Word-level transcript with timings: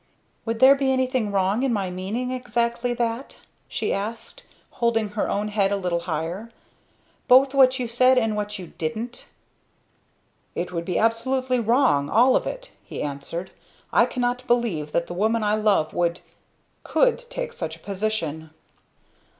"Would 0.45 0.59
there 0.59 0.73
be 0.73 0.91
anything 0.91 1.31
wrong 1.31 1.61
in 1.61 1.71
my 1.71 1.91
meaning 1.91 2.31
exactly 2.31 2.91
that?" 2.95 3.35
she 3.67 3.93
asked, 3.93 4.41
holding 4.81 5.09
her 5.09 5.29
own 5.29 5.49
head 5.49 5.71
a 5.71 5.77
little 5.77 5.99
higher; 6.09 6.49
"both 7.27 7.53
what 7.53 7.77
you 7.77 7.87
said 7.87 8.17
and 8.17 8.35
what 8.35 8.57
you 8.57 8.65
didn't?" 8.65 9.27
"It 10.55 10.71
would 10.71 10.85
be 10.85 10.97
absolutely 10.97 11.59
wrong, 11.59 12.09
all 12.09 12.35
of 12.35 12.47
it," 12.47 12.71
he 12.83 12.99
answered. 13.03 13.51
"I 13.93 14.07
cannot 14.07 14.47
believe 14.47 14.91
that 14.91 15.05
the 15.05 15.13
woman 15.13 15.43
I 15.43 15.53
love 15.53 15.93
would 15.93 16.21
could 16.81 17.19
take 17.29 17.53
such 17.53 17.75
a 17.75 17.79
position." 17.79 18.49